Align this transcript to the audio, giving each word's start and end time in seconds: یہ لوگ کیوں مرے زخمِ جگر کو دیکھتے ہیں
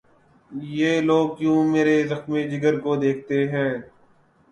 یہ 0.71 0.91
لوگ 1.01 1.27
کیوں 1.37 1.59
مرے 1.71 1.97
زخمِ 2.09 2.33
جگر 2.51 2.79
کو 2.79 2.91
دیکھتے 2.95 3.37
ہیں 3.51 3.71